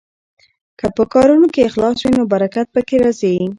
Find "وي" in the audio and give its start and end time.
2.01-2.11